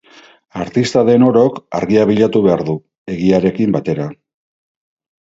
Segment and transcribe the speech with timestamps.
[0.63, 2.77] Artista den orok argia bilatu behar du,
[3.19, 4.13] egiarekin batera.